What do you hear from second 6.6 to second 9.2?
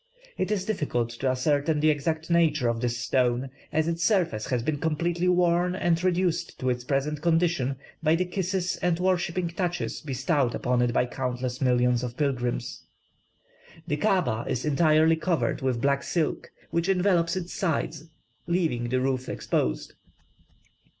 its present condition by the kisses and